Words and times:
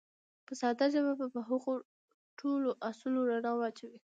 په 0.45 0.53
ساده 0.59 0.85
ژبه 0.93 1.13
به 1.19 1.25
په 1.33 1.39
هغو 1.49 1.73
ټولو 2.39 2.69
اصولو 2.89 3.21
رڼا 3.31 3.51
واچوو. 3.57 3.97